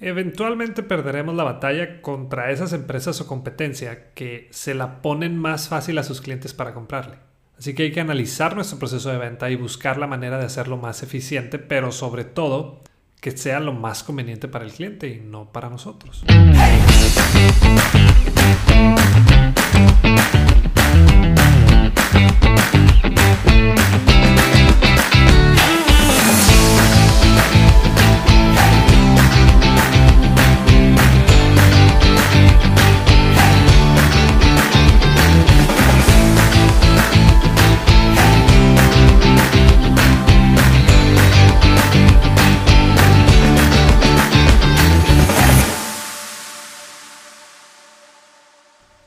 Eventualmente 0.00 0.84
perderemos 0.84 1.34
la 1.34 1.42
batalla 1.42 2.00
contra 2.02 2.52
esas 2.52 2.72
empresas 2.72 3.20
o 3.20 3.26
competencia 3.26 4.12
que 4.14 4.46
se 4.52 4.74
la 4.74 5.02
ponen 5.02 5.36
más 5.36 5.68
fácil 5.68 5.98
a 5.98 6.04
sus 6.04 6.20
clientes 6.20 6.54
para 6.54 6.72
comprarle. 6.72 7.16
Así 7.58 7.74
que 7.74 7.82
hay 7.82 7.92
que 7.92 8.00
analizar 8.00 8.54
nuestro 8.54 8.78
proceso 8.78 9.10
de 9.10 9.18
venta 9.18 9.50
y 9.50 9.56
buscar 9.56 9.98
la 9.98 10.06
manera 10.06 10.38
de 10.38 10.44
hacerlo 10.44 10.76
más 10.76 11.02
eficiente, 11.02 11.58
pero 11.58 11.90
sobre 11.90 12.22
todo 12.22 12.80
que 13.20 13.32
sea 13.32 13.58
lo 13.58 13.72
más 13.72 14.04
conveniente 14.04 14.46
para 14.46 14.64
el 14.64 14.70
cliente 14.70 15.08
y 15.08 15.18
no 15.18 15.50
para 15.50 15.68
nosotros. 15.68 16.24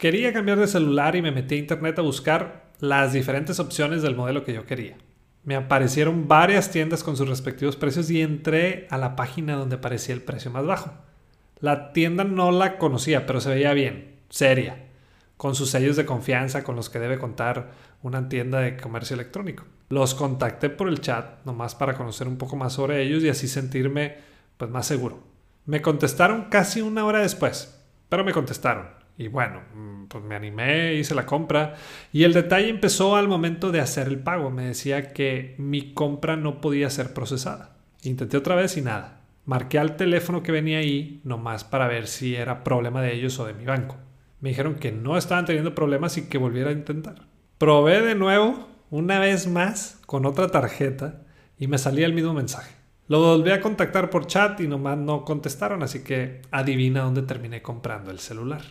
Quería 0.02 0.34
cambiar 0.34 0.58
de 0.58 0.66
celular 0.66 1.16
y 1.16 1.22
me 1.22 1.32
metí 1.32 1.54
a 1.54 1.60
internet 1.60 2.00
a 2.00 2.02
buscar 2.02 2.72
las 2.80 3.14
diferentes 3.14 3.60
opciones 3.60 4.02
del 4.02 4.16
modelo 4.16 4.44
que 4.44 4.52
yo 4.52 4.66
quería. 4.66 4.98
Me 5.44 5.56
aparecieron 5.56 6.28
varias 6.28 6.72
tiendas 6.72 7.04
con 7.04 7.16
sus 7.16 7.30
respectivos 7.30 7.76
precios 7.76 8.10
y 8.10 8.20
entré 8.20 8.88
a 8.90 8.98
la 8.98 9.16
página 9.16 9.54
donde 9.54 9.76
aparecía 9.76 10.16
el 10.16 10.24
precio 10.24 10.50
más 10.50 10.66
bajo. 10.66 10.92
La 11.60 11.94
tienda 11.94 12.24
no 12.24 12.52
la 12.52 12.80
conocía, 12.80 13.28
pero 13.28 13.42
se 13.42 13.50
veía 13.50 13.74
bien, 13.74 14.16
seria, 14.32 14.88
con 15.38 15.54
sus 15.54 15.70
sellos 15.70 15.98
de 15.98 16.08
confianza 16.08 16.64
con 16.64 16.76
los 16.76 16.90
que 16.90 16.98
debe 16.98 17.20
contar 17.20 17.70
una 18.02 18.28
tienda 18.28 18.60
de 18.60 18.78
comercio 18.78 19.14
electrónico. 19.14 19.66
Los 19.90 20.16
contacté 20.16 20.72
por 20.72 20.88
el 20.88 21.02
chat, 21.02 21.46
nomás 21.46 21.76
para 21.76 21.94
conocer 21.94 22.28
un 22.28 22.40
poco 22.40 22.56
más 22.56 22.74
sobre 22.74 23.04
ellos 23.04 23.22
y 23.22 23.30
así 23.30 23.48
sentirme 23.48 24.16
pues 24.58 24.72
más 24.72 24.88
seguro. 24.88 25.20
Me 25.68 25.84
contestaron 25.84 26.46
casi 26.46 26.82
una 26.82 27.06
hora 27.06 27.20
después, 27.20 27.80
pero 28.10 28.24
me 28.24 28.34
contestaron. 28.34 29.01
Y 29.18 29.28
bueno, 29.28 29.62
mm, 29.76 30.06
pues 30.06 30.24
me 30.24 30.36
animé, 30.36 30.96
hice 30.96 31.14
la 31.14 31.26
compra 31.26 31.76
y 32.12 32.24
el 32.24 32.34
detalle 32.34 32.70
empezó 32.70 33.16
al 33.16 33.28
momento 33.28 33.72
de 33.72 33.80
hacer 33.80 34.08
el 34.08 34.20
pago. 34.20 34.50
Me 34.50 34.66
decía 34.66 35.14
que 35.14 35.56
mi 35.58 35.94
compra 35.94 36.36
no 36.36 36.62
podía 36.62 36.90
ser 36.90 37.14
procesada. 37.14 37.76
Intenté 38.04 38.38
otra 38.38 38.56
vez 38.56 38.78
y 38.78 38.82
nada. 38.82 39.22
Marqué 39.46 39.80
al 39.80 39.96
teléfono 39.96 40.44
que 40.44 40.52
venía 40.52 40.80
ahí 40.80 41.22
nomás 41.24 41.64
para 41.64 41.88
ver 41.88 42.08
si 42.08 42.36
era 42.36 42.64
problema 42.64 43.02
de 43.02 43.14
ellos 43.14 43.40
o 43.40 43.46
de 43.46 43.54
mi 43.54 43.66
banco. 43.66 43.98
Me 44.40 44.50
dijeron 44.50 44.76
que 44.76 44.92
no 44.92 45.18
estaban 45.18 45.46
teniendo 45.46 45.76
problemas 45.76 46.18
y 46.18 46.28
que 46.28 46.38
volviera 46.38 46.70
a 46.70 46.74
intentar. 46.74 47.28
Probé 47.58 48.02
de 48.02 48.16
nuevo, 48.16 48.68
una 48.90 49.20
vez 49.20 49.48
más, 49.48 50.00
con 50.08 50.26
otra 50.26 50.48
tarjeta 50.48 51.22
y 51.60 51.68
me 51.68 51.78
salía 51.78 52.08
el 52.08 52.14
mismo 52.14 52.34
mensaje. 52.34 52.81
Lo 53.12 53.20
volví 53.20 53.52
a 53.52 53.60
contactar 53.60 54.10
por 54.10 54.26
chat 54.26 54.62
y 54.62 54.70
nomás 54.70 54.98
no 54.98 55.26
contestaron, 55.26 55.84
así 55.84 56.02
que 56.02 56.44
adivina 56.50 57.02
dónde 57.02 57.24
terminé 57.24 57.62
comprando 57.62 58.10
el 58.10 58.20
celular. 58.20 58.62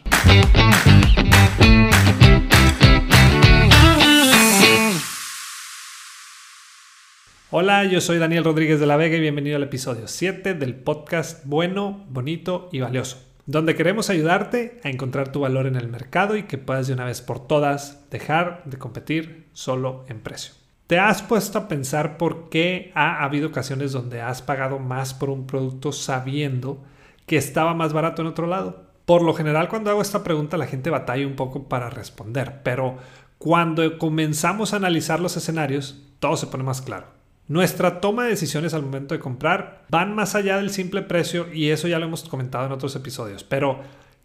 Hola, 7.51 7.85
yo 7.85 8.01
soy 8.01 8.17
Daniel 8.17 8.45
Rodríguez 8.45 8.81
de 8.81 8.87
la 8.87 8.97
Vega 8.97 9.19
y 9.19 9.21
bienvenido 9.21 9.57
al 9.57 9.65
episodio 9.65 10.09
7 10.09 10.55
del 10.55 10.75
podcast 10.75 11.45
Bueno, 11.45 12.07
Bonito 12.09 12.71
y 12.73 12.81
Valioso, 12.81 13.23
donde 13.45 13.75
queremos 13.75 14.09
ayudarte 14.09 14.81
a 14.83 14.89
encontrar 14.89 15.33
tu 15.33 15.41
valor 15.41 15.67
en 15.67 15.77
el 15.77 15.89
mercado 15.89 16.39
y 16.39 16.45
que 16.45 16.57
puedas 16.57 16.87
de 16.87 16.95
una 16.95 17.05
vez 17.05 17.21
por 17.21 17.47
todas 17.47 18.09
dejar 18.09 18.63
de 18.65 18.79
competir 18.79 19.49
solo 19.53 20.07
en 20.09 20.21
precio. 20.21 20.60
¿Te 20.91 20.99
has 20.99 21.23
puesto 21.23 21.57
a 21.57 21.69
pensar 21.69 22.17
por 22.17 22.49
qué 22.49 22.91
ha 22.97 23.23
habido 23.23 23.51
ocasiones 23.51 23.93
donde 23.93 24.23
has 24.23 24.43
pagado 24.43 24.81
más 24.81 25.15
por 25.15 25.31
un 25.31 25.47
producto 25.47 25.93
sabiendo 25.93 26.83
que 27.27 27.37
estaba 27.37 27.75
más 27.75 27.93
barato 27.93 28.23
en 28.23 28.27
otro 28.27 28.49
lado? 28.49 28.87
Por 29.07 29.23
lo 29.23 29.33
general 29.33 29.69
cuando 29.69 29.91
hago 29.91 30.03
esta 30.03 30.25
pregunta 30.25 30.57
la 30.57 30.67
gente 30.67 30.91
batalla 30.91 31.29
un 31.29 31.37
poco 31.37 31.69
para 31.69 31.91
responder, 31.91 32.63
pero 32.65 32.99
cuando 33.39 33.99
comenzamos 33.99 34.73
a 34.73 34.79
analizar 34.79 35.21
los 35.21 35.37
escenarios, 35.37 36.03
todo 36.19 36.37
se 36.37 36.49
pone 36.49 36.65
más 36.65 36.83
claro. 36.83 37.07
Nuestra 37.47 38.01
toma 38.01 38.25
de 38.25 38.31
decisiones 38.31 38.75
al 38.75 38.83
momento 38.83 39.15
de 39.15 39.21
comprar 39.21 39.85
van 39.91 40.13
más 40.17 40.35
allá 40.35 40.57
del 40.57 40.71
simple 40.71 41.03
precio 41.03 41.53
y 41.53 41.71
eso 41.71 41.87
ya 41.87 42.01
lo 42.01 42.07
hemos 42.07 42.29
comentado 42.29 42.67
en 42.67 42.73
otros 42.73 42.97
episodios, 42.97 43.45
pero 43.45 43.79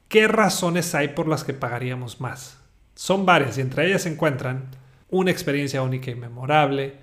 ¿qué 0.07 0.27
razones 0.27 0.95
hay 0.95 1.09
por 1.09 1.27
las 1.27 1.43
que 1.43 1.53
pagaríamos 1.53 2.21
más? 2.21 2.59
Son 2.95 3.23
varias 3.23 3.59
y 3.59 3.61
entre 3.61 3.85
ellas 3.85 4.01
se 4.01 4.09
encuentran 4.09 4.71
una 5.15 5.31
experiencia 5.31 5.81
única 5.81 6.11
y 6.11 6.15
memorable, 6.15 6.95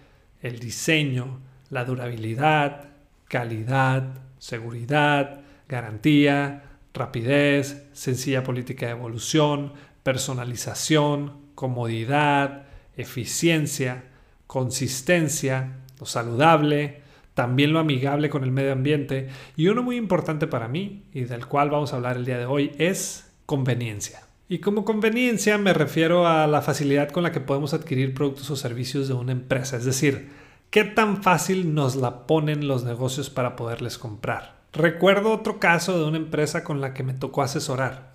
el 0.43 0.59
diseño, 0.59 1.41
la 1.71 1.87
durabilidad, 1.87 2.91
calidad, 3.27 4.03
seguridad, 4.39 5.41
garantía, 5.67 6.63
rapidez, 6.93 7.89
sencilla 7.95 8.45
política 8.45 8.85
de 8.85 8.93
evolución, 8.93 9.73
personalización, 10.03 11.39
comodidad, 11.55 12.67
eficiencia, 12.99 14.05
consistencia, 14.47 15.79
lo 15.99 16.05
saludable, 16.05 17.01
también 17.33 17.73
lo 17.73 17.79
amigable 17.79 18.29
con 18.29 18.45
el 18.45 18.53
medio 18.53 18.73
ambiente 18.73 19.31
y 19.57 19.69
uno 19.69 19.83
muy 19.83 19.97
importante 19.97 20.47
para 20.47 20.69
mí 20.69 21.05
y 21.15 21.23
del 21.23 21.47
cual 21.47 21.71
vamos 21.71 21.95
a 21.95 21.97
hablar 21.97 22.19
el 22.19 22.27
día 22.27 22.37
de 22.37 22.45
hoy 22.45 22.73
es 22.77 23.33
conveniencia. 23.47 24.21
Y 24.53 24.59
como 24.59 24.85
conveniencia 24.85 25.57
me 25.57 25.73
refiero 25.73 26.27
a 26.27 26.47
la 26.47 26.61
facilidad 26.61 27.09
con 27.09 27.23
la 27.23 27.33
que 27.33 27.41
podemos 27.41 27.73
adquirir 27.73 28.13
productos 28.13 28.51
o 28.51 28.57
servicios 28.57 29.09
de 29.09 29.15
una 29.15 29.33
empresa, 29.33 29.79
es 29.79 29.87
decir, 29.87 30.29
qué 30.69 30.85
tan 30.85 31.23
fácil 31.23 31.73
nos 31.73 31.97
la 31.97 32.27
ponen 32.27 32.69
los 32.69 32.85
negocios 32.85 33.31
para 33.31 33.57
poderles 33.57 33.97
comprar. 33.97 34.57
Recuerdo 34.75 35.33
otro 35.33 35.59
caso 35.59 35.99
de 35.99 36.05
una 36.05 36.19
empresa 36.19 36.65
con 36.65 36.83
la 36.83 36.93
que 36.93 37.03
me 37.03 37.15
tocó 37.15 37.41
asesorar. 37.41 38.13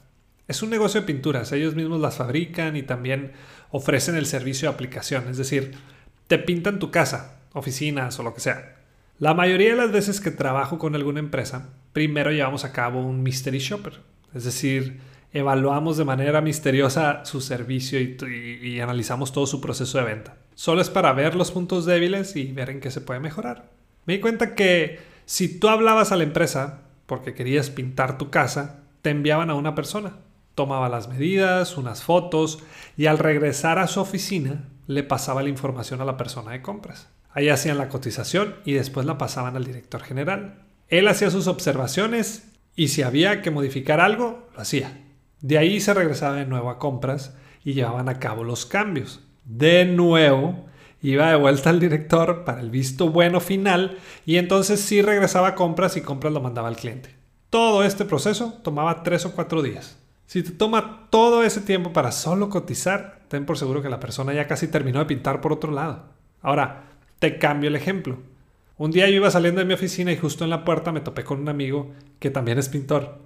Es 0.47 0.61
un 0.61 0.69
negocio 0.69 1.01
de 1.01 1.07
pinturas, 1.07 1.51
ellos 1.53 1.73
mismos 1.73 1.99
las 1.99 2.17
fabrican 2.17 2.75
y 2.75 2.83
también 2.83 3.31
ofrecen 3.71 4.15
el 4.15 4.27
servicio 4.27 4.69
de 4.69 4.75
aplicación, 4.75 5.29
es 5.29 5.37
decir, 5.37 5.73
te 6.27 6.37
pintan 6.37 6.77
tu 6.77 6.91
casa, 6.91 7.39
oficinas 7.53 8.19
o 8.19 8.21
lo 8.21 8.35
que 8.35 8.41
sea. 8.41 8.75
La 9.17 9.33
mayoría 9.33 9.71
de 9.71 9.77
las 9.77 9.91
veces 9.91 10.21
que 10.21 10.29
trabajo 10.29 10.77
con 10.77 10.93
alguna 10.93 11.19
empresa, 11.19 11.69
primero 11.93 12.29
llevamos 12.29 12.63
a 12.63 12.73
cabo 12.73 13.01
un 13.01 13.23
mystery 13.23 13.57
shopper, 13.57 14.01
es 14.35 14.43
decir, 14.43 14.99
evaluamos 15.33 15.97
de 15.97 16.05
manera 16.05 16.41
misteriosa 16.41 17.25
su 17.25 17.41
servicio 17.41 17.99
y, 17.99 18.79
analizamos 18.79 19.31
todo 19.31 19.45
su 19.45 19.61
proceso 19.61 19.97
de 19.97 20.05
venta. 20.05 20.37
Solo 20.55 20.81
es 20.81 20.89
para 20.89 21.13
ver 21.13 21.35
los 21.35 21.51
puntos 21.51 21.85
débiles 21.85 22.35
y 22.35 22.51
ver 22.51 22.69
en 22.69 22.79
qué 22.79 22.91
se 22.91 23.01
puede 23.01 23.19
mejorar. 23.19 23.69
Me 24.05 24.15
di 24.15 24.19
cuenta 24.19 24.55
que 24.55 24.99
si 25.25 25.59
tú 25.59 25.67
hablabas 25.67 26.11
a 26.11 26.15
la 26.15 26.23
empresa 26.23 26.81
porque 27.05 27.33
querías 27.33 27.69
pintar 27.69 28.17
tu 28.17 28.29
casa, 28.29 28.83
te 29.01 29.09
enviaban 29.09 29.49
a 29.49 29.55
una 29.55 29.75
persona. 29.75 30.17
Tomaba 30.55 30.89
las 30.89 31.07
medidas, 31.07 31.77
unas 31.77 32.03
fotos 32.03 32.59
y 32.95 33.05
al 33.05 33.19
regresar 33.19 33.79
a 33.79 33.87
su 33.87 33.99
oficina 33.99 34.69
le 34.87 35.03
pasaba 35.03 35.43
la 35.43 35.49
información 35.49 36.01
a 36.01 36.05
la 36.05 36.17
persona 36.17 36.51
de 36.51 36.61
compras. 36.61 37.09
Ahí 37.31 37.49
hacían 37.49 37.77
la 37.77 37.89
cotización 37.89 38.55
y 38.65 38.73
después 38.73 39.05
la 39.05 39.17
pasaban 39.17 39.55
al 39.55 39.65
director 39.65 40.01
general. 40.01 40.63
Él 40.87 41.07
hacía 41.07 41.29
sus 41.29 41.47
observaciones 41.47 42.49
y 42.75 42.87
si 42.87 43.03
había 43.03 43.41
que 43.41 43.51
modificar 43.51 43.99
algo, 43.99 44.47
lo 44.55 44.61
hacía. 44.61 45.06
De 45.41 45.57
ahí 45.57 45.79
se 45.79 45.93
regresaba 45.93 46.35
de 46.35 46.45
nuevo 46.45 46.69
a 46.69 46.79
compras 46.79 47.35
y 47.63 47.73
llevaban 47.73 48.09
a 48.09 48.19
cabo 48.19 48.43
los 48.43 48.65
cambios. 48.65 49.21
De 49.45 49.85
nuevo, 49.85 50.65
iba 51.01 51.29
de 51.29 51.35
vuelta 51.35 51.69
al 51.69 51.79
director 51.79 52.43
para 52.43 52.61
el 52.61 52.69
visto 52.69 53.09
bueno 53.09 53.39
final 53.39 53.97
y 54.25 54.37
entonces 54.37 54.79
sí 54.81 55.01
regresaba 55.01 55.49
a 55.49 55.55
compras 55.55 55.95
y 55.97 56.01
compras 56.01 56.33
lo 56.33 56.41
mandaba 56.41 56.67
al 56.67 56.75
cliente. 56.75 57.15
Todo 57.49 57.83
este 57.83 58.05
proceso 58.05 58.57
tomaba 58.63 59.03
tres 59.03 59.25
o 59.25 59.33
cuatro 59.33 59.61
días. 59.61 59.97
Si 60.25 60.43
te 60.43 60.51
toma 60.51 61.07
todo 61.09 61.43
ese 61.43 61.61
tiempo 61.61 61.93
para 61.93 62.11
solo 62.11 62.49
cotizar, 62.49 63.21
ten 63.29 63.45
por 63.45 63.57
seguro 63.57 63.81
que 63.81 63.89
la 63.89 63.99
persona 63.99 64.33
ya 64.33 64.47
casi 64.47 64.67
terminó 64.67 64.99
de 64.99 65.05
pintar 65.05 65.39
por 65.39 65.53
otro 65.53 65.71
lado. 65.71 66.03
Ahora, 66.41 66.83
te 67.19 67.37
cambio 67.37 67.69
el 67.69 67.75
ejemplo. 67.75 68.17
Un 68.77 68.91
día 68.91 69.07
yo 69.07 69.15
iba 69.15 69.31
saliendo 69.31 69.59
de 69.59 69.65
mi 69.65 69.73
oficina 69.73 70.11
y 70.11 70.17
justo 70.17 70.43
en 70.43 70.49
la 70.49 70.65
puerta 70.65 70.91
me 70.91 70.99
topé 70.99 71.23
con 71.23 71.39
un 71.39 71.49
amigo 71.49 71.91
que 72.19 72.29
también 72.29 72.57
es 72.59 72.69
pintor. 72.69 73.17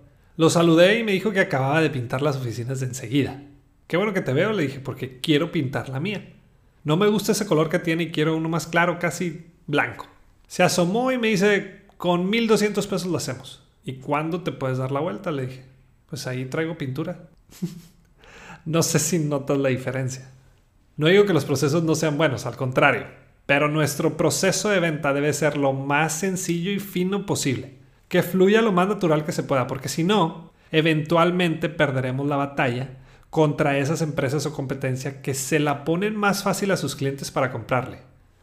Lo 0.41 0.49
saludé 0.49 0.97
y 0.97 1.03
me 1.03 1.11
dijo 1.11 1.31
que 1.31 1.39
acababa 1.39 1.81
de 1.81 1.91
pintar 1.91 2.23
las 2.23 2.35
oficinas 2.35 2.79
de 2.79 2.87
enseguida. 2.87 3.43
Qué 3.85 3.95
bueno 3.95 4.11
que 4.11 4.21
te 4.21 4.33
veo, 4.33 4.53
le 4.53 4.63
dije, 4.63 4.79
porque 4.79 5.19
quiero 5.19 5.51
pintar 5.51 5.89
la 5.89 5.99
mía. 5.99 6.33
No 6.83 6.97
me 6.97 7.05
gusta 7.09 7.33
ese 7.33 7.45
color 7.45 7.69
que 7.69 7.77
tiene 7.77 8.05
y 8.05 8.11
quiero 8.11 8.35
uno 8.35 8.49
más 8.49 8.65
claro, 8.65 8.97
casi 8.97 9.45
blanco. 9.67 10.07
Se 10.47 10.63
asomó 10.63 11.11
y 11.11 11.19
me 11.19 11.27
dice, 11.27 11.81
con 11.97 12.27
1200 12.27 12.87
pesos 12.87 13.11
lo 13.11 13.17
hacemos. 13.17 13.61
¿Y 13.85 13.97
cuándo 13.97 14.41
te 14.41 14.51
puedes 14.51 14.79
dar 14.79 14.91
la 14.91 14.99
vuelta? 14.99 15.29
Le 15.29 15.45
dije, 15.45 15.63
pues 16.09 16.25
ahí 16.25 16.45
traigo 16.45 16.75
pintura. 16.75 17.29
no 18.65 18.81
sé 18.81 18.97
si 18.97 19.19
notas 19.19 19.59
la 19.59 19.69
diferencia. 19.69 20.31
No 20.97 21.05
digo 21.05 21.27
que 21.27 21.33
los 21.33 21.45
procesos 21.45 21.83
no 21.83 21.93
sean 21.93 22.17
buenos, 22.17 22.47
al 22.47 22.55
contrario, 22.55 23.05
pero 23.45 23.67
nuestro 23.67 24.17
proceso 24.17 24.69
de 24.69 24.79
venta 24.79 25.13
debe 25.13 25.33
ser 25.33 25.55
lo 25.55 25.73
más 25.73 26.13
sencillo 26.13 26.71
y 26.71 26.79
fino 26.79 27.27
posible 27.27 27.80
que 28.11 28.23
fluya 28.23 28.61
lo 28.61 28.73
más 28.73 28.89
natural 28.89 29.23
que 29.23 29.31
se 29.31 29.41
pueda, 29.41 29.67
porque 29.67 29.87
si 29.87 30.03
no, 30.03 30.51
eventualmente 30.69 31.69
perderemos 31.69 32.27
la 32.27 32.35
batalla 32.35 32.97
contra 33.29 33.77
esas 33.77 34.01
empresas 34.01 34.45
o 34.45 34.53
competencia 34.53 35.21
que 35.21 35.33
se 35.33 35.59
la 35.59 35.85
ponen 35.85 36.17
más 36.17 36.43
fácil 36.43 36.71
a 36.71 36.77
sus 36.77 36.97
clientes 36.97 37.31
para 37.31 37.53
comprarle. 37.53 37.99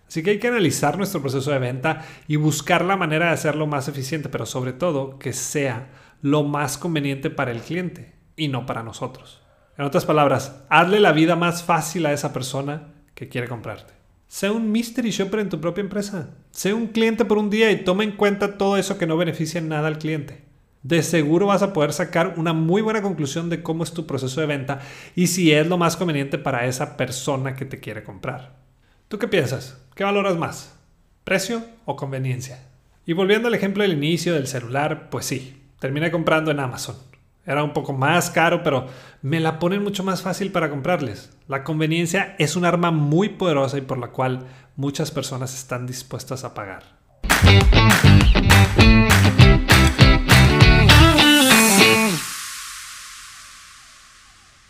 Así 0.08 0.22
que 0.22 0.30
hay 0.30 0.38
que 0.38 0.48
analizar 0.48 0.96
nuestro 0.96 1.20
proceso 1.20 1.50
de 1.50 1.58
venta 1.58 2.02
y 2.26 2.36
buscar 2.36 2.82
la 2.82 2.96
manera 2.96 3.26
de 3.26 3.32
hacerlo 3.32 3.66
más 3.66 3.88
eficiente, 3.88 4.30
pero 4.30 4.46
sobre 4.46 4.72
todo 4.72 5.18
que 5.18 5.34
sea 5.34 5.90
lo 6.22 6.44
más 6.44 6.78
conveniente 6.78 7.28
para 7.28 7.50
el 7.50 7.60
cliente 7.60 8.14
y 8.36 8.48
no 8.48 8.64
para 8.64 8.82
nosotros. 8.82 9.42
En 9.76 9.84
otras 9.84 10.06
palabras, 10.06 10.64
hazle 10.70 10.98
la 10.98 11.12
vida 11.12 11.36
más 11.36 11.62
fácil 11.62 12.06
a 12.06 12.14
esa 12.14 12.32
persona 12.32 12.94
que 13.14 13.28
quiere 13.28 13.48
comprarte. 13.48 13.97
Sé 14.28 14.50
un 14.50 14.70
mystery 14.70 15.10
shopper 15.10 15.40
en 15.40 15.48
tu 15.48 15.58
propia 15.58 15.80
empresa. 15.80 16.28
Sé 16.50 16.74
un 16.74 16.88
cliente 16.88 17.24
por 17.24 17.38
un 17.38 17.48
día 17.48 17.70
y 17.72 17.82
toma 17.82 18.04
en 18.04 18.12
cuenta 18.12 18.58
todo 18.58 18.76
eso 18.76 18.98
que 18.98 19.06
no 19.06 19.16
beneficia 19.16 19.58
en 19.58 19.68
nada 19.68 19.88
al 19.88 19.98
cliente. 19.98 20.42
De 20.82 21.02
seguro 21.02 21.46
vas 21.46 21.62
a 21.62 21.72
poder 21.72 21.94
sacar 21.94 22.34
una 22.36 22.52
muy 22.52 22.82
buena 22.82 23.00
conclusión 23.00 23.48
de 23.48 23.62
cómo 23.62 23.84
es 23.84 23.92
tu 23.92 24.06
proceso 24.06 24.40
de 24.40 24.46
venta 24.46 24.80
y 25.16 25.28
si 25.28 25.52
es 25.52 25.66
lo 25.66 25.78
más 25.78 25.96
conveniente 25.96 26.36
para 26.36 26.66
esa 26.66 26.98
persona 26.98 27.56
que 27.56 27.64
te 27.64 27.80
quiere 27.80 28.04
comprar. 28.04 28.56
¿Tú 29.08 29.18
qué 29.18 29.28
piensas? 29.28 29.78
¿Qué 29.94 30.04
valoras 30.04 30.36
más? 30.36 30.74
¿Precio 31.24 31.62
o 31.86 31.96
conveniencia? 31.96 32.62
Y 33.06 33.14
volviendo 33.14 33.48
al 33.48 33.54
ejemplo 33.54 33.82
del 33.82 33.94
inicio 33.94 34.34
del 34.34 34.46
celular, 34.46 35.08
pues 35.08 35.24
sí, 35.24 35.62
terminé 35.80 36.10
comprando 36.10 36.50
en 36.50 36.60
Amazon. 36.60 36.96
Era 37.48 37.64
un 37.64 37.72
poco 37.72 37.94
más 37.94 38.30
caro, 38.30 38.62
pero 38.62 38.88
me 39.22 39.40
la 39.40 39.58
ponen 39.58 39.82
mucho 39.82 40.04
más 40.04 40.20
fácil 40.20 40.52
para 40.52 40.68
comprarles. 40.68 41.34
La 41.46 41.64
conveniencia 41.64 42.36
es 42.38 42.56
un 42.56 42.66
arma 42.66 42.90
muy 42.90 43.30
poderosa 43.30 43.78
y 43.78 43.80
por 43.80 43.96
la 43.96 44.08
cual 44.08 44.46
muchas 44.76 45.10
personas 45.10 45.54
están 45.54 45.86
dispuestas 45.86 46.44
a 46.44 46.52
pagar. 46.52 46.82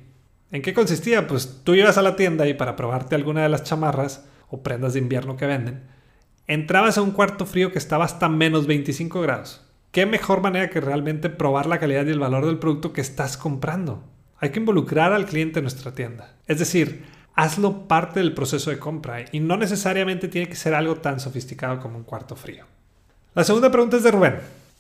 ¿En 0.52 0.62
qué 0.62 0.74
consistía? 0.74 1.28
Pues 1.28 1.62
tú 1.64 1.76
ibas 1.76 1.98
a 1.98 2.02
la 2.02 2.18
tienda 2.18 2.46
y 2.46 2.56
para 2.56 2.76
probarte 2.76 3.16
alguna 3.16 3.44
de 3.44 3.48
las 3.48 3.64
chamarras, 3.64 4.28
o 4.50 4.64
prendas 4.64 4.94
de 4.94 5.00
invierno 5.00 5.38
que 5.38 5.46
venden, 5.46 5.84
entrabas 6.48 6.98
a 6.98 7.02
un 7.02 7.12
cuarto 7.12 7.46
frío 7.46 7.72
que 7.72 7.78
estaba 7.78 8.06
hasta 8.06 8.30
menos 8.30 8.68
25 8.68 9.22
grados. 9.22 9.66
¿Qué 9.92 10.06
mejor 10.06 10.42
manera 10.42 10.70
que 10.70 10.82
realmente 10.82 11.30
probar 11.30 11.66
la 11.66 11.80
calidad 11.80 12.06
y 12.06 12.12
el 12.12 12.20
valor 12.20 12.46
del 12.46 12.60
producto 12.60 12.94
que 12.94 13.02
estás 13.02 13.38
comprando? 13.38 14.04
Hay 14.40 14.52
que 14.52 14.60
involucrar 14.60 15.14
al 15.14 15.26
cliente 15.26 15.60
en 15.60 15.64
nuestra 15.64 15.94
tienda. 15.94 16.36
Es 16.46 16.60
decir, 16.60 17.06
hazlo 17.34 17.88
parte 17.88 18.20
del 18.20 18.34
proceso 18.34 18.70
de 18.70 18.80
compra 18.80 19.26
y 19.32 19.40
no 19.40 19.58
necesariamente 19.58 20.28
tiene 20.28 20.48
que 20.48 20.56
ser 20.56 20.74
algo 20.74 20.96
tan 20.98 21.20
sofisticado 21.20 21.80
como 21.80 21.98
un 21.98 22.04
cuarto 22.04 22.36
frío. 22.36 22.66
La 23.34 23.44
segunda 23.44 23.72
pregunta 23.72 23.98
es 23.98 24.04
de 24.04 24.12
Rubén. 24.12 24.36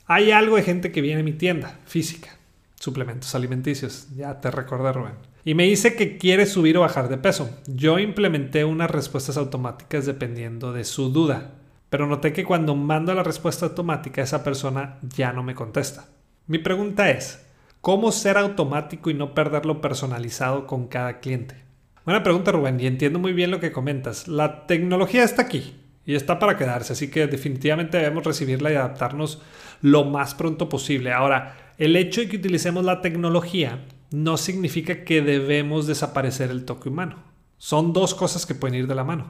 Hay 0.05 0.31
algo 0.31 0.55
de 0.55 0.63
gente 0.63 0.91
que 0.91 1.01
viene 1.01 1.21
a 1.21 1.23
mi 1.23 1.33
tienda 1.33 1.79
física, 1.85 2.36
suplementos 2.79 3.35
alimenticios, 3.35 4.07
ya 4.15 4.39
te 4.39 4.51
recordé 4.51 4.93
Rubén 4.93 5.37
y 5.47 5.53
me 5.53 5.63
dice 5.63 5.95
que 5.95 6.17
quiere 6.17 6.45
subir 6.45 6.77
o 6.77 6.81
bajar 6.81 7.07
de 7.07 7.17
peso. 7.17 7.49
Yo 7.67 7.99
implementé 7.99 8.65
unas 8.65 8.91
respuestas 8.91 9.37
automáticas 9.37 10.05
dependiendo 10.05 10.73
de 10.73 10.83
su 10.83 11.09
duda, 11.09 11.51
pero 11.89 12.05
noté 12.05 12.33
que 12.33 12.43
cuando 12.43 12.75
mando 12.75 13.13
la 13.13 13.23
respuesta 13.23 13.65
automática 13.65 14.21
esa 14.21 14.43
persona 14.43 14.99
ya 15.15 15.31
no 15.31 15.43
me 15.43 15.55
contesta. 15.55 16.07
Mi 16.47 16.57
pregunta 16.57 17.09
es, 17.11 17.45
¿cómo 17.79 18.11
ser 18.11 18.37
automático 18.37 19.09
y 19.09 19.13
no 19.13 19.33
perderlo 19.33 19.79
personalizado 19.79 20.67
con 20.67 20.89
cada 20.89 21.21
cliente? 21.21 21.63
Buena 22.03 22.23
pregunta 22.23 22.51
Rubén 22.51 22.81
y 22.81 22.85
entiendo 22.87 23.17
muy 23.17 23.31
bien 23.31 23.49
lo 23.49 23.61
que 23.61 23.71
comentas. 23.71 24.27
La 24.27 24.67
tecnología 24.67 25.23
está 25.23 25.43
aquí 25.43 25.75
y 26.05 26.15
está 26.15 26.39
para 26.39 26.57
quedarse, 26.57 26.91
así 26.91 27.09
que 27.09 27.25
definitivamente 27.25 27.95
debemos 27.95 28.25
recibirla 28.25 28.69
y 28.73 28.75
adaptarnos 28.75 29.41
lo 29.81 30.03
más 30.03 30.35
pronto 30.35 30.67
posible. 30.67 31.13
Ahora, 31.13 31.66
el 31.77 31.95
hecho 31.95 32.21
de 32.21 32.29
que 32.29 32.37
utilicemos 32.37 32.83
la 32.83 33.01
tecnología 33.01 33.85
no 34.11 34.37
significa 34.37 35.03
que 35.03 35.21
debemos 35.21 35.85
desaparecer 35.87 36.49
el 36.49 36.65
toque 36.65 36.89
humano. 36.89 37.23
Son 37.57 37.93
dos 37.93 38.15
cosas 38.15 38.45
que 38.45 38.55
pueden 38.55 38.79
ir 38.79 38.87
de 38.87 38.95
la 38.95 39.03
mano. 39.03 39.27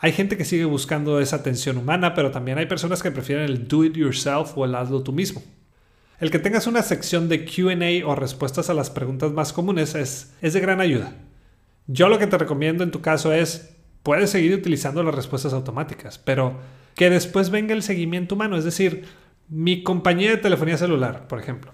Hay 0.00 0.12
gente 0.12 0.36
que 0.36 0.44
sigue 0.44 0.64
buscando 0.64 1.20
esa 1.20 1.36
atención 1.36 1.78
humana, 1.78 2.14
pero 2.14 2.30
también 2.30 2.58
hay 2.58 2.66
personas 2.66 3.02
que 3.02 3.10
prefieren 3.10 3.44
el 3.44 3.66
do 3.66 3.84
it 3.84 3.96
yourself 3.96 4.56
o 4.56 4.64
el 4.64 4.74
hazlo 4.74 5.02
tú 5.02 5.12
mismo. 5.12 5.42
El 6.18 6.30
que 6.30 6.38
tengas 6.38 6.66
una 6.66 6.82
sección 6.82 7.28
de 7.28 7.44
QA 7.44 8.06
o 8.06 8.14
respuestas 8.14 8.70
a 8.70 8.74
las 8.74 8.90
preguntas 8.90 9.32
más 9.32 9.52
comunes 9.52 9.94
es, 9.94 10.34
es 10.40 10.52
de 10.52 10.60
gran 10.60 10.80
ayuda. 10.80 11.14
Yo 11.86 12.08
lo 12.08 12.18
que 12.18 12.26
te 12.26 12.38
recomiendo 12.38 12.84
en 12.84 12.90
tu 12.90 13.00
caso 13.00 13.32
es, 13.32 13.76
puedes 14.02 14.30
seguir 14.30 14.54
utilizando 14.54 15.02
las 15.02 15.14
respuestas 15.14 15.52
automáticas, 15.52 16.18
pero 16.18 16.58
que 16.94 17.10
después 17.10 17.50
venga 17.50 17.74
el 17.74 17.82
seguimiento 17.82 18.34
humano, 18.34 18.56
es 18.56 18.64
decir, 18.64 19.04
mi 19.48 19.82
compañía 19.82 20.30
de 20.30 20.36
telefonía 20.38 20.76
celular, 20.76 21.28
por 21.28 21.38
ejemplo. 21.38 21.72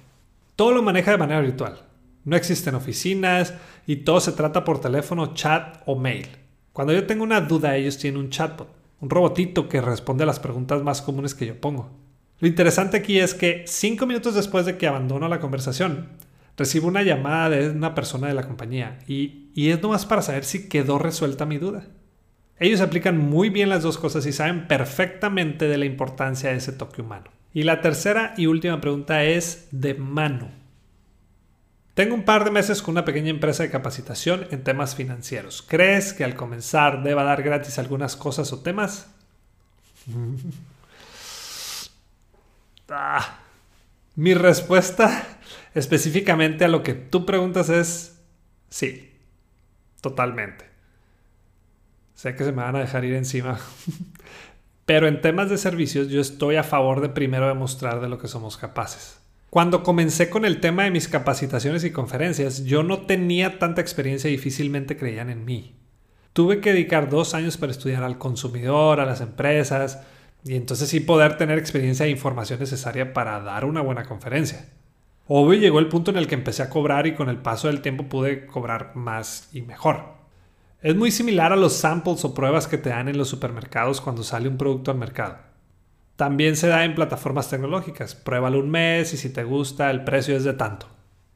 Todo 0.56 0.72
lo 0.72 0.82
maneja 0.82 1.10
de 1.10 1.18
manera 1.18 1.40
virtual. 1.40 1.82
No 2.24 2.36
existen 2.36 2.74
oficinas 2.74 3.54
y 3.86 3.96
todo 3.96 4.20
se 4.20 4.32
trata 4.32 4.64
por 4.64 4.80
teléfono, 4.80 5.34
chat 5.34 5.82
o 5.86 5.96
mail. 5.96 6.28
Cuando 6.72 6.92
yo 6.92 7.06
tengo 7.06 7.24
una 7.24 7.40
duda, 7.40 7.76
ellos 7.76 7.98
tienen 7.98 8.20
un 8.20 8.30
chatbot, 8.30 8.68
un 9.00 9.10
robotito 9.10 9.68
que 9.68 9.80
responde 9.80 10.24
a 10.24 10.26
las 10.26 10.40
preguntas 10.40 10.82
más 10.82 11.02
comunes 11.02 11.34
que 11.34 11.46
yo 11.46 11.60
pongo. 11.60 11.90
Lo 12.38 12.48
interesante 12.48 12.96
aquí 12.96 13.18
es 13.18 13.34
que 13.34 13.64
cinco 13.66 14.06
minutos 14.06 14.34
después 14.34 14.66
de 14.66 14.76
que 14.76 14.86
abandono 14.86 15.28
la 15.28 15.40
conversación, 15.40 16.08
recibo 16.56 16.88
una 16.88 17.02
llamada 17.02 17.50
de 17.50 17.70
una 17.70 17.94
persona 17.94 18.28
de 18.28 18.34
la 18.34 18.46
compañía 18.46 18.98
y, 19.06 19.50
y 19.54 19.70
es 19.70 19.80
nomás 19.82 20.06
para 20.06 20.22
saber 20.22 20.44
si 20.44 20.68
quedó 20.68 20.98
resuelta 20.98 21.46
mi 21.46 21.58
duda. 21.58 21.86
Ellos 22.58 22.80
aplican 22.80 23.18
muy 23.18 23.48
bien 23.48 23.68
las 23.68 23.82
dos 23.82 23.98
cosas 23.98 24.24
y 24.26 24.32
saben 24.32 24.68
perfectamente 24.68 25.66
de 25.66 25.78
la 25.78 25.84
importancia 25.84 26.50
de 26.50 26.56
ese 26.56 26.72
toque 26.72 27.02
humano. 27.02 27.30
Y 27.54 27.64
la 27.64 27.80
tercera 27.80 28.34
y 28.36 28.46
última 28.46 28.80
pregunta 28.80 29.24
es 29.24 29.68
de 29.70 29.94
mano. 29.94 30.50
Tengo 31.94 32.14
un 32.14 32.24
par 32.24 32.44
de 32.44 32.50
meses 32.50 32.80
con 32.80 32.92
una 32.92 33.04
pequeña 33.04 33.28
empresa 33.28 33.62
de 33.62 33.70
capacitación 33.70 34.46
en 34.50 34.64
temas 34.64 34.94
financieros. 34.94 35.62
¿Crees 35.62 36.14
que 36.14 36.24
al 36.24 36.34
comenzar 36.34 37.02
deba 37.02 37.22
dar 37.22 37.42
gratis 37.42 37.78
algunas 37.78 38.16
cosas 38.16 38.52
o 38.52 38.60
temas? 38.60 39.08
Ah. 42.94 43.38
Mi 44.16 44.34
respuesta 44.34 45.26
específicamente 45.74 46.66
a 46.66 46.68
lo 46.68 46.82
que 46.82 46.92
tú 46.92 47.24
preguntas 47.24 47.70
es 47.70 48.20
sí, 48.68 49.18
totalmente. 50.02 50.66
Sé 52.14 52.36
que 52.36 52.44
se 52.44 52.52
me 52.52 52.62
van 52.62 52.76
a 52.76 52.80
dejar 52.80 53.06
ir 53.06 53.14
encima. 53.14 53.58
Pero 54.84 55.06
en 55.06 55.20
temas 55.20 55.48
de 55.48 55.58
servicios 55.58 56.08
yo 56.08 56.20
estoy 56.20 56.56
a 56.56 56.64
favor 56.64 57.00
de 57.00 57.08
primero 57.08 57.46
demostrar 57.46 58.00
de 58.00 58.08
lo 58.08 58.18
que 58.18 58.28
somos 58.28 58.56
capaces. 58.56 59.20
Cuando 59.48 59.82
comencé 59.82 60.30
con 60.30 60.44
el 60.44 60.60
tema 60.60 60.84
de 60.84 60.90
mis 60.90 61.08
capacitaciones 61.08 61.84
y 61.84 61.92
conferencias, 61.92 62.64
yo 62.64 62.82
no 62.82 63.02
tenía 63.02 63.58
tanta 63.58 63.82
experiencia 63.82 64.28
y 64.28 64.32
difícilmente 64.32 64.96
creían 64.96 65.28
en 65.28 65.44
mí. 65.44 65.76
Tuve 66.32 66.60
que 66.60 66.72
dedicar 66.72 67.10
dos 67.10 67.34
años 67.34 67.58
para 67.58 67.72
estudiar 67.72 68.02
al 68.02 68.16
consumidor, 68.16 68.98
a 68.98 69.04
las 69.04 69.20
empresas, 69.20 70.00
y 70.42 70.54
entonces 70.54 70.88
sí 70.88 71.00
poder 71.00 71.36
tener 71.36 71.58
experiencia 71.58 72.06
e 72.06 72.10
información 72.10 72.60
necesaria 72.60 73.12
para 73.12 73.40
dar 73.40 73.66
una 73.66 73.82
buena 73.82 74.04
conferencia. 74.04 74.70
Obvio 75.28 75.60
llegó 75.60 75.78
el 75.78 75.88
punto 75.88 76.10
en 76.10 76.16
el 76.16 76.26
que 76.26 76.34
empecé 76.34 76.62
a 76.62 76.70
cobrar 76.70 77.06
y 77.06 77.14
con 77.14 77.28
el 77.28 77.36
paso 77.36 77.68
del 77.68 77.82
tiempo 77.82 78.04
pude 78.04 78.46
cobrar 78.46 78.96
más 78.96 79.50
y 79.52 79.62
mejor. 79.62 80.21
Es 80.82 80.96
muy 80.96 81.12
similar 81.12 81.52
a 81.52 81.56
los 81.56 81.74
samples 81.74 82.24
o 82.24 82.34
pruebas 82.34 82.66
que 82.66 82.76
te 82.76 82.90
dan 82.90 83.08
en 83.08 83.16
los 83.16 83.28
supermercados 83.28 84.00
cuando 84.00 84.24
sale 84.24 84.48
un 84.48 84.58
producto 84.58 84.90
al 84.90 84.98
mercado. 84.98 85.36
También 86.16 86.56
se 86.56 86.66
da 86.66 86.84
en 86.84 86.96
plataformas 86.96 87.48
tecnológicas. 87.48 88.16
Pruébalo 88.16 88.58
un 88.58 88.68
mes 88.68 89.14
y 89.14 89.16
si 89.16 89.30
te 89.32 89.44
gusta 89.44 89.92
el 89.92 90.02
precio 90.02 90.36
es 90.36 90.42
de 90.42 90.54
tanto. 90.54 90.88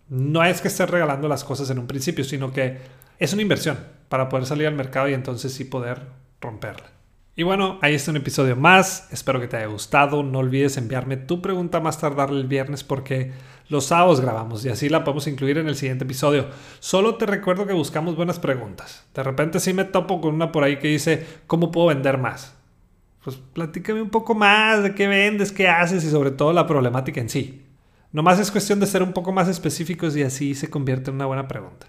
No 0.09 0.43
es 0.43 0.61
que 0.61 0.67
estés 0.67 0.91
regalando 0.91 1.29
las 1.29 1.45
cosas 1.45 1.71
en 1.71 1.79
un 1.79 1.87
principio, 1.87 2.25
sino 2.25 2.53
que 2.53 2.79
es 3.21 3.33
una 3.33 3.43
inversión 3.43 3.79
para 4.09 4.29
poder 4.29 4.47
salir 4.47 4.67
al 4.67 4.75
mercado 4.75 5.09
y 5.09 5.15
entonces 5.15 5.53
sí 5.53 5.65
poder 5.65 6.03
romperla. 6.41 6.96
Y 7.39 7.43
bueno, 7.43 7.79
ahí 7.83 7.95
está 7.95 8.13
un 8.13 8.17
episodio 8.17 8.57
más. 8.57 9.09
Espero 9.13 9.39
que 9.39 9.47
te 9.47 9.59
haya 9.59 9.67
gustado. 9.67 10.23
No 10.23 10.39
olvides 10.39 10.79
enviarme 10.79 11.19
tu 11.19 11.43
pregunta 11.43 11.81
más 11.81 12.01
tardar 12.01 12.31
el 12.31 12.47
viernes 12.47 12.83
porque 12.83 13.33
los 13.69 13.85
sábados 13.85 14.23
grabamos 14.23 14.65
y 14.65 14.71
así 14.71 14.89
la 14.89 15.05
podemos 15.05 15.27
incluir 15.27 15.59
en 15.59 15.69
el 15.69 15.77
siguiente 15.77 16.05
episodio. 16.05 16.47
Solo 16.81 17.17
te 17.17 17.27
recuerdo 17.27 17.67
que 17.67 17.75
buscamos 17.75 18.17
buenas 18.17 18.39
preguntas. 18.39 19.05
De 19.15 19.23
repente 19.23 19.61
sí 19.61 19.75
me 19.75 19.85
topo 19.85 20.23
con 20.23 20.35
una 20.35 20.51
por 20.51 20.65
ahí 20.65 20.79
que 20.79 20.89
dice, 20.89 21.27
¿cómo 21.47 21.71
puedo 21.71 21.89
vender 21.89 22.17
más? 22.17 22.55
Pues 23.23 23.37
platícame 23.37 24.01
un 24.01 24.11
poco 24.11 24.35
más 24.35 24.83
de 24.83 24.95
qué 24.95 25.07
vendes, 25.07 25.53
qué 25.53 25.69
haces 25.69 26.05
y 26.05 26.11
sobre 26.11 26.31
todo 26.31 26.55
la 26.55 26.67
problemática 26.67 27.21
en 27.21 27.29
sí. 27.29 27.67
Nomás 28.13 28.41
es 28.41 28.51
cuestión 28.51 28.81
de 28.81 28.87
ser 28.87 29.03
un 29.03 29.13
poco 29.13 29.31
más 29.31 29.47
específicos 29.49 30.17
y 30.17 30.23
así 30.23 30.55
se 30.55 30.71
convierte 30.71 31.11
en 31.11 31.17
una 31.17 31.27
buena 31.27 31.49
pregunta. 31.49 31.87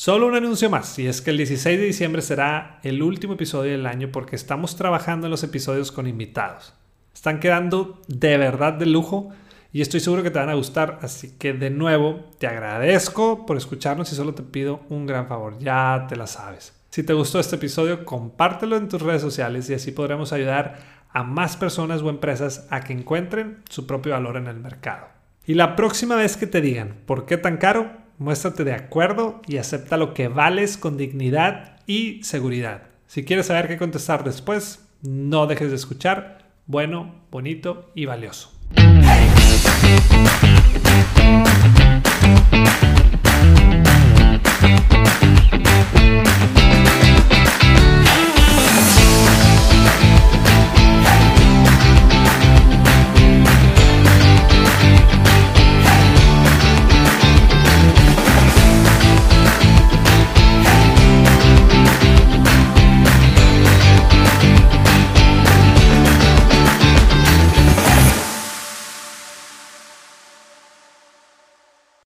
Solo 0.00 0.28
un 0.28 0.36
anuncio 0.36 0.70
más, 0.70 0.96
y 1.00 1.08
es 1.08 1.20
que 1.20 1.30
el 1.30 1.38
16 1.38 1.76
de 1.76 1.86
diciembre 1.86 2.22
será 2.22 2.78
el 2.84 3.02
último 3.02 3.32
episodio 3.32 3.72
del 3.72 3.84
año 3.84 4.10
porque 4.12 4.36
estamos 4.36 4.76
trabajando 4.76 5.26
en 5.26 5.32
los 5.32 5.42
episodios 5.42 5.90
con 5.90 6.06
invitados. 6.06 6.72
Están 7.12 7.40
quedando 7.40 8.00
de 8.06 8.38
verdad 8.38 8.74
de 8.74 8.86
lujo 8.86 9.30
y 9.72 9.80
estoy 9.80 9.98
seguro 9.98 10.22
que 10.22 10.30
te 10.30 10.38
van 10.38 10.50
a 10.50 10.54
gustar, 10.54 11.00
así 11.02 11.32
que 11.36 11.52
de 11.52 11.70
nuevo 11.70 12.30
te 12.38 12.46
agradezco 12.46 13.44
por 13.44 13.56
escucharnos 13.56 14.12
y 14.12 14.14
solo 14.14 14.34
te 14.34 14.44
pido 14.44 14.82
un 14.88 15.04
gran 15.04 15.26
favor, 15.26 15.58
ya 15.58 16.06
te 16.08 16.14
la 16.14 16.28
sabes. 16.28 16.80
Si 16.90 17.02
te 17.02 17.12
gustó 17.12 17.40
este 17.40 17.56
episodio, 17.56 18.04
compártelo 18.04 18.76
en 18.76 18.88
tus 18.88 19.02
redes 19.02 19.22
sociales 19.22 19.68
y 19.68 19.74
así 19.74 19.90
podremos 19.90 20.32
ayudar 20.32 20.78
a 21.10 21.24
más 21.24 21.56
personas 21.56 22.02
o 22.02 22.08
empresas 22.08 22.68
a 22.70 22.82
que 22.82 22.92
encuentren 22.92 23.64
su 23.68 23.84
propio 23.84 24.12
valor 24.12 24.36
en 24.36 24.46
el 24.46 24.60
mercado. 24.60 25.08
Y 25.44 25.54
la 25.54 25.74
próxima 25.74 26.14
vez 26.14 26.36
que 26.36 26.46
te 26.46 26.60
digan, 26.60 26.98
¿por 27.04 27.26
qué 27.26 27.36
tan 27.36 27.56
caro? 27.56 28.06
Muéstrate 28.18 28.64
de 28.64 28.72
acuerdo 28.72 29.40
y 29.46 29.58
acepta 29.58 29.96
lo 29.96 30.12
que 30.12 30.26
vales 30.26 30.76
con 30.76 30.96
dignidad 30.96 31.76
y 31.86 32.20
seguridad. 32.24 32.82
Si 33.06 33.24
quieres 33.24 33.46
saber 33.46 33.68
qué 33.68 33.78
contestar 33.78 34.24
después, 34.24 34.84
no 35.02 35.46
dejes 35.46 35.70
de 35.70 35.76
escuchar. 35.76 36.50
Bueno, 36.66 37.14
bonito 37.30 37.92
y 37.94 38.06
valioso. 38.06 38.52